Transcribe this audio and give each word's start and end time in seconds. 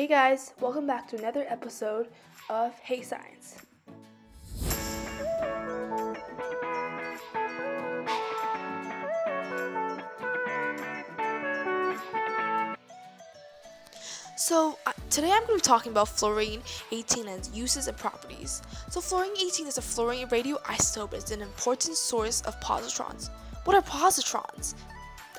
Hey 0.00 0.06
guys, 0.06 0.54
welcome 0.60 0.86
back 0.86 1.06
to 1.08 1.18
another 1.18 1.44
episode 1.46 2.08
of 2.48 2.72
Hey 2.78 3.02
Science. 3.02 3.58
So, 14.38 14.78
uh, 14.86 14.92
today 15.10 15.30
I'm 15.30 15.46
going 15.46 15.48
to 15.48 15.54
be 15.56 15.60
talking 15.60 15.92
about 15.92 16.08
fluorine 16.08 16.62
18 16.92 17.28
and 17.28 17.36
its 17.36 17.54
uses 17.54 17.86
and 17.86 17.96
properties. 17.98 18.62
So, 18.88 19.02
fluorine 19.02 19.36
18 19.38 19.66
is 19.66 19.76
a 19.76 19.82
fluorine 19.82 20.28
radioisotope. 20.28 21.12
It's 21.12 21.30
an 21.30 21.42
important 21.42 21.98
source 21.98 22.40
of 22.46 22.58
positrons. 22.60 23.28
What 23.64 23.76
are 23.76 23.82
positrons? 23.82 24.76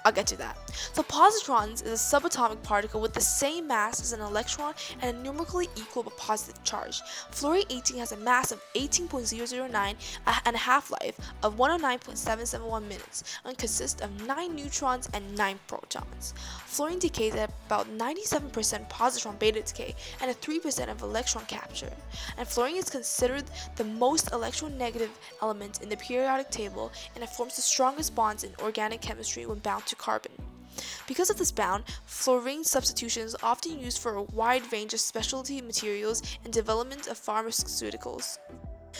I'll 0.03 0.11
get 0.11 0.27
to 0.27 0.37
that. 0.37 0.57
So 0.93 1.03
positrons 1.03 1.85
is 1.85 1.91
a 1.91 2.19
subatomic 2.19 2.63
particle 2.63 3.01
with 3.01 3.13
the 3.13 3.21
same 3.21 3.67
mass 3.67 4.01
as 4.01 4.13
an 4.13 4.21
electron 4.21 4.73
and 5.01 5.17
a 5.17 5.21
numerically 5.21 5.67
equal 5.75 6.03
but 6.03 6.17
positive 6.17 6.63
charge. 6.63 7.01
Fluorine 7.31 7.65
18 7.69 7.97
has 7.97 8.11
a 8.11 8.17
mass 8.17 8.51
of 8.51 8.61
18.009 8.75 9.95
uh, 10.25 10.39
and 10.45 10.55
a 10.55 10.59
half-life 10.59 11.17
of 11.43 11.57
109.771 11.57 12.81
minutes 12.83 13.39
and 13.45 13.57
consists 13.57 14.01
of 14.01 14.25
9 14.25 14.55
neutrons 14.55 15.07
and 15.13 15.37
9 15.37 15.59
protons. 15.67 16.33
Fluorine 16.65 16.99
decays 16.99 17.35
at 17.35 17.51
about 17.67 17.87
97% 17.97 18.89
positron 18.89 19.37
beta 19.37 19.61
decay 19.61 19.93
and 20.21 20.31
a 20.31 20.33
3% 20.33 20.89
of 20.89 21.01
electron 21.01 21.45
capture. 21.45 21.91
And 22.37 22.47
fluorine 22.47 22.77
is 22.77 22.89
considered 22.89 23.43
the 23.75 23.83
most 23.83 24.31
electronegative 24.31 25.09
element 25.41 25.81
in 25.83 25.89
the 25.89 25.97
periodic 25.97 26.49
table 26.49 26.91
and 27.13 27.23
it 27.23 27.29
forms 27.29 27.55
the 27.55 27.61
strongest 27.61 28.15
bonds 28.15 28.43
in 28.43 28.51
organic 28.61 29.01
chemistry 29.01 29.45
when 29.45 29.59
bound 29.59 29.85
to 29.85 29.90
carbon. 29.97 30.31
Because 31.07 31.29
of 31.29 31.37
this 31.37 31.51
bound, 31.51 31.83
fluorine 32.05 32.63
substitution 32.63 33.23
is 33.23 33.35
often 33.43 33.79
used 33.79 33.99
for 33.99 34.15
a 34.15 34.23
wide 34.23 34.71
range 34.71 34.93
of 34.93 34.99
specialty 34.99 35.61
materials 35.61 36.21
and 36.43 36.53
development 36.53 37.07
of 37.07 37.19
pharmaceuticals. 37.19 38.37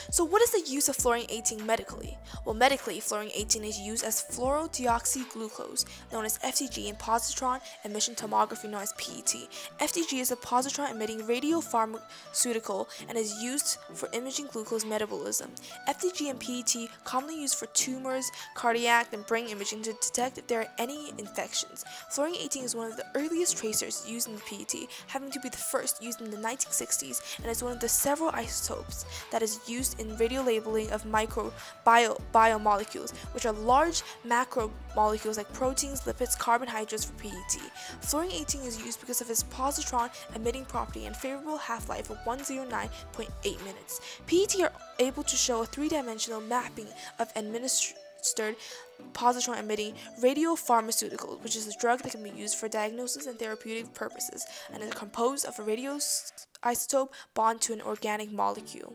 So 0.10 0.24
what 0.24 0.42
is 0.42 0.52
the 0.52 0.70
use 0.72 0.90
of 0.90 0.96
fluorine 0.96 1.26
18 1.30 1.66
medically? 1.66 2.18
Well, 2.46 2.56
medically, 2.56 3.00
fluorine 3.00 3.32
18 3.34 3.64
is 3.64 3.80
used 3.80 4.04
as 4.04 4.24
fluorodeoxyglucose, 4.32 5.86
known 6.12 6.26
as 6.26 6.38
FDG, 6.40 6.88
in 6.88 6.96
positron 6.96 7.60
emission 7.84 8.16
tomography, 8.16 8.70
known 8.70 8.82
as 8.82 8.94
PET. 8.94 9.48
FDG 9.80 10.20
is 10.20 10.32
a 10.32 10.36
positron 10.36 10.92
emitting 10.92 11.22
radiopharmaceutical 11.22 12.88
and 13.08 13.18
is 13.18 13.34
used 13.42 13.78
for 13.94 14.10
imaging 14.14 14.48
glucose 14.48 14.86
metabolism. 14.86 15.52
FDG 15.88 16.30
and 16.30 16.40
PET 16.40 16.90
commonly 17.04 17.40
used 17.40 17.56
for 17.56 17.66
tumors, 17.68 18.32
cardiac, 18.56 19.14
and 19.14 19.26
brain 19.26 19.48
imaging 19.48 19.82
to 19.84 19.94
detect 20.02 20.38
if 20.38 20.48
there 20.48 20.62
are 20.62 20.72
any 20.78 21.10
infections. 21.18 21.84
Fluorine 22.10 22.36
18 22.40 22.64
is 22.64 22.76
one 22.76 22.90
of 22.90 22.98
the 22.98 23.06
earliest 23.16 23.58
tracers 23.58 24.06
used 24.08 24.28
in 24.28 24.36
the 24.36 24.42
PET, 24.42 24.88
having 25.08 25.32
to 25.32 25.40
be 25.40 25.50
the 25.50 25.58
first 25.58 26.02
used 26.04 26.22
in 26.22 26.30
the 26.30 26.38
1960s, 26.38 27.40
and 27.40 27.52
is 27.52 27.64
one 27.64 27.72
of 27.72 27.80
the 27.80 27.90
several 27.90 28.30
isotopes 28.30 29.06
that 29.32 29.42
is 29.42 29.60
used 29.68 29.81
used 29.82 30.00
in 30.00 30.16
radiolabeling 30.18 30.92
of 30.92 31.06
micro 31.06 31.52
bio, 31.84 32.16
biomolecules, 32.34 33.12
which 33.34 33.46
are 33.48 33.54
large 33.74 34.04
macromolecules 34.34 35.38
like 35.38 35.52
proteins, 35.54 36.02
lipids, 36.02 36.38
carbohydrates 36.38 37.06
for 37.06 37.16
PET. 37.24 37.54
Fluorine 38.02 38.32
18 38.32 38.62
is 38.62 38.86
used 38.86 39.00
because 39.00 39.22
of 39.22 39.30
its 39.30 39.44
positron 39.44 40.10
emitting 40.36 40.66
property 40.66 41.06
and 41.08 41.16
favorable 41.16 41.58
half-life 41.58 42.12
of 42.12 42.18
109.8 42.20 43.66
minutes. 43.70 43.94
PET 44.28 44.62
are 44.62 44.74
able 45.00 45.24
to 45.24 45.36
show 45.36 45.64
a 45.64 45.66
three-dimensional 45.66 46.42
mapping 46.42 46.90
of 47.18 47.28
administered 47.36 48.56
positron 49.14 49.60
emitting 49.60 49.96
radiopharmaceuticals, 50.22 51.42
which 51.44 51.56
is 51.56 51.68
a 51.68 51.80
drug 51.80 52.02
that 52.04 52.12
can 52.12 52.22
be 52.22 52.30
used 52.30 52.56
for 52.56 52.68
diagnosis 52.68 53.26
and 53.26 53.40
therapeutic 53.40 53.92
purposes, 53.96 54.46
and 54.72 54.84
is 54.84 54.94
composed 54.94 55.44
of 55.48 55.58
a 55.58 55.64
radioisotope 55.64 57.10
bond 57.34 57.60
to 57.62 57.74
an 57.74 57.82
organic 57.82 58.32
molecule. 58.32 58.94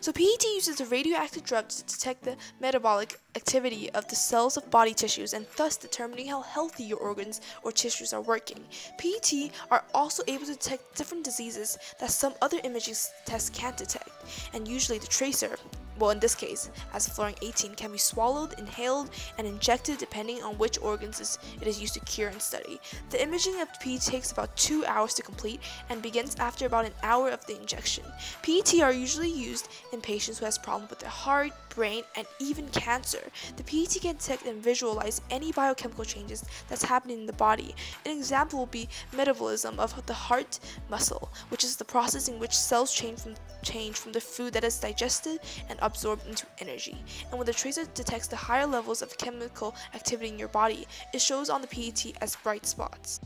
So 0.00 0.12
PET 0.12 0.44
uses 0.44 0.80
a 0.80 0.86
radioactive 0.86 1.44
drug 1.44 1.68
to 1.68 1.84
detect 1.84 2.24
the 2.24 2.36
metabolic 2.60 3.18
activity 3.36 3.90
of 3.90 4.06
the 4.08 4.16
cells 4.16 4.56
of 4.56 4.70
body 4.70 4.94
tissues 4.94 5.32
and 5.32 5.46
thus 5.56 5.76
determining 5.76 6.28
how 6.28 6.42
healthy 6.42 6.84
your 6.84 6.98
organs 6.98 7.40
or 7.62 7.72
tissues 7.72 8.12
are 8.12 8.20
working. 8.20 8.64
PET 8.98 9.50
are 9.70 9.84
also 9.94 10.22
able 10.26 10.46
to 10.46 10.54
detect 10.54 10.96
different 10.96 11.24
diseases 11.24 11.78
that 12.00 12.10
some 12.10 12.34
other 12.42 12.58
imaging 12.64 12.94
tests 13.24 13.50
can't 13.50 13.76
detect, 13.76 14.10
and 14.52 14.66
usually 14.66 14.98
the 14.98 15.06
tracer 15.06 15.56
well 15.98 16.10
in 16.10 16.20
this 16.20 16.34
case, 16.34 16.70
as 16.92 17.08
fluorine 17.08 17.34
18 17.42 17.74
can 17.74 17.92
be 17.92 17.98
swallowed, 17.98 18.58
inhaled, 18.58 19.10
and 19.36 19.46
injected 19.46 19.98
depending 19.98 20.42
on 20.42 20.58
which 20.58 20.78
organs 20.80 21.38
it 21.60 21.66
is 21.66 21.80
used 21.80 21.94
to 21.94 22.00
cure 22.00 22.28
and 22.28 22.40
study. 22.40 22.80
The 23.10 23.22
imaging 23.22 23.60
of 23.60 23.68
PET 23.80 24.00
takes 24.02 24.32
about 24.32 24.56
2 24.56 24.84
hours 24.86 25.14
to 25.14 25.22
complete 25.22 25.60
and 25.90 26.00
begins 26.02 26.36
after 26.36 26.66
about 26.66 26.84
an 26.84 26.94
hour 27.02 27.30
of 27.30 27.44
the 27.46 27.60
injection. 27.60 28.04
PET 28.42 28.80
are 28.80 28.92
usually 28.92 29.30
used 29.30 29.68
in 29.92 30.00
patients 30.00 30.38
who 30.38 30.44
has 30.44 30.58
problems 30.58 30.90
with 30.90 31.00
their 31.00 31.10
heart, 31.10 31.52
brain, 31.78 32.02
and 32.16 32.26
even 32.40 32.66
cancer. 32.70 33.22
The 33.56 33.62
PET 33.62 34.02
can 34.02 34.16
detect 34.16 34.44
and 34.46 34.60
visualize 34.60 35.20
any 35.30 35.52
biochemical 35.52 36.04
changes 36.04 36.44
that's 36.68 36.82
happening 36.82 37.20
in 37.20 37.26
the 37.26 37.32
body. 37.34 37.72
An 38.04 38.10
example 38.10 38.58
will 38.58 38.66
be 38.66 38.88
metabolism 39.12 39.78
of 39.78 39.94
the 40.06 40.12
heart 40.12 40.58
muscle, 40.90 41.30
which 41.50 41.62
is 41.62 41.76
the 41.76 41.84
process 41.84 42.26
in 42.26 42.40
which 42.40 42.52
cells 42.52 42.92
change 42.92 43.20
from 43.20 43.36
change 43.62 43.96
from 43.96 44.10
the 44.10 44.20
food 44.20 44.54
that 44.54 44.64
is 44.64 44.80
digested 44.80 45.38
and 45.68 45.78
absorbed 45.80 46.26
into 46.26 46.46
energy. 46.58 46.96
And 47.30 47.38
when 47.38 47.46
the 47.46 47.52
tracer 47.52 47.84
detects 47.94 48.26
the 48.26 48.34
higher 48.48 48.66
levels 48.66 49.00
of 49.00 49.16
chemical 49.16 49.76
activity 49.94 50.30
in 50.30 50.38
your 50.38 50.48
body, 50.48 50.84
it 51.14 51.20
shows 51.20 51.48
on 51.48 51.60
the 51.60 51.68
PET 51.68 52.12
as 52.20 52.34
bright 52.34 52.66
spots. 52.66 53.20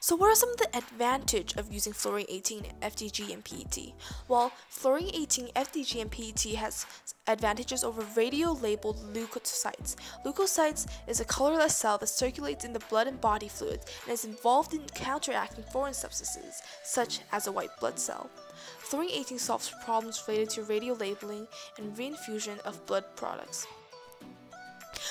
So 0.00 0.16
what 0.16 0.30
are 0.30 0.34
some 0.34 0.50
of 0.50 0.58
the 0.58 0.76
advantages 0.76 1.56
of 1.56 1.72
using 1.72 1.92
fluorine 1.92 2.26
18, 2.28 2.62
FDG, 2.82 3.32
and 3.32 3.44
PET? 3.44 3.92
Well, 4.28 4.52
fluorine 4.68 5.10
18, 5.14 5.48
FDG, 5.48 6.00
and 6.00 6.10
PET 6.10 6.54
has 6.56 6.86
advantages 7.26 7.82
over 7.82 8.06
radio-labeled 8.16 9.14
leukocytes. 9.14 9.96
Leukocytes 10.24 10.86
is 11.06 11.20
a 11.20 11.24
colorless 11.24 11.76
cell 11.76 11.98
that 11.98 12.06
circulates 12.06 12.64
in 12.64 12.72
the 12.72 12.84
blood 12.90 13.06
and 13.06 13.20
body 13.20 13.48
fluids 13.48 13.86
and 14.04 14.12
is 14.12 14.24
involved 14.24 14.74
in 14.74 14.82
counteracting 14.94 15.64
foreign 15.72 15.94
substances, 15.94 16.62
such 16.84 17.20
as 17.32 17.46
a 17.46 17.52
white 17.52 17.70
blood 17.80 17.98
cell. 17.98 18.30
Fluorine 18.78 19.10
18 19.12 19.38
solves 19.38 19.72
problems 19.84 20.22
related 20.28 20.50
to 20.50 20.62
radio 20.62 20.94
labeling 20.94 21.46
and 21.78 21.96
reinfusion 21.96 22.58
of 22.60 22.84
blood 22.86 23.04
products. 23.16 23.66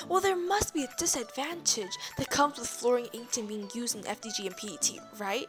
Well, 0.08 0.20
there 0.20 0.36
must 0.36 0.74
be 0.74 0.84
a 0.84 0.88
disadvantage 0.98 1.96
that 2.18 2.30
comes 2.30 2.58
with 2.58 2.68
fluorine 2.68 3.08
18 3.12 3.46
being 3.46 3.68
used 3.74 3.96
in 3.96 4.02
FDG 4.02 4.46
and 4.46 4.56
PET, 4.56 4.98
right? 5.18 5.48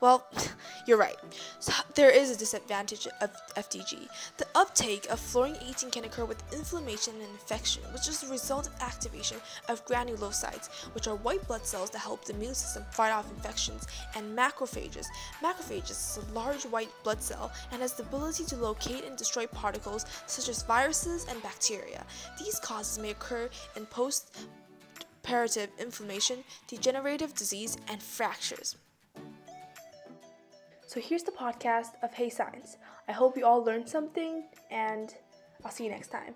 Well, 0.00 0.26
you're 0.86 0.98
right. 0.98 1.16
So 1.60 1.72
there 1.94 2.10
is 2.10 2.30
a 2.30 2.36
disadvantage 2.36 3.06
of 3.20 3.30
FDG. 3.54 4.08
The 4.36 4.46
uptake 4.54 5.06
of 5.10 5.18
fluorine 5.18 5.56
18 5.68 5.90
can 5.90 6.04
occur 6.04 6.24
with 6.24 6.42
inflammation 6.52 7.14
and 7.14 7.30
infection, 7.30 7.82
which 7.92 8.08
is 8.08 8.20
the 8.20 8.30
result 8.30 8.66
of 8.66 8.74
activation 8.80 9.38
of 9.68 9.84
granulocytes, 9.86 10.68
which 10.94 11.08
are 11.08 11.16
white 11.16 11.46
blood 11.46 11.66
cells 11.66 11.90
that 11.90 11.98
help 11.98 12.24
the 12.24 12.34
immune 12.34 12.54
system 12.54 12.84
fight 12.90 13.10
off 13.10 13.30
infections, 13.30 13.86
and 14.14 14.36
macrophages. 14.36 15.06
Macrophages 15.42 15.90
is 15.90 16.18
a 16.18 16.34
large 16.34 16.64
white 16.64 16.90
blood 17.02 17.22
cell 17.22 17.50
and 17.72 17.82
has 17.82 17.94
the 17.94 18.02
ability 18.02 18.44
to 18.44 18.56
locate 18.56 19.04
and 19.04 19.16
destroy 19.16 19.46
particles 19.46 20.06
such 20.26 20.48
as 20.48 20.62
viruses 20.62 21.26
and 21.28 21.42
bacteria. 21.42 22.04
These 22.38 22.60
causes 22.60 22.98
may 22.98 23.10
occur 23.10 23.48
in 23.76 23.86
post 23.90 24.36
operative 25.24 25.70
inflammation, 25.78 26.42
degenerative 26.66 27.34
disease, 27.34 27.76
and 27.88 28.02
fractures. 28.02 28.76
So 30.86 31.00
here's 31.00 31.22
the 31.22 31.32
podcast 31.32 32.02
of 32.02 32.14
Hey 32.14 32.30
Science. 32.30 32.78
I 33.06 33.12
hope 33.12 33.36
you 33.36 33.44
all 33.44 33.62
learned 33.62 33.88
something, 33.88 34.48
and 34.70 35.14
I'll 35.64 35.70
see 35.70 35.84
you 35.84 35.90
next 35.90 36.08
time. 36.08 36.34